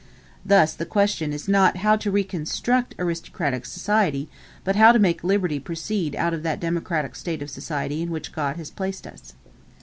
[0.43, 4.29] Thus the question is not how to reconstruct aristocratic society,
[4.63, 8.31] but how to make liberty proceed out of that democratic state of society in which
[8.31, 9.33] God has placed us.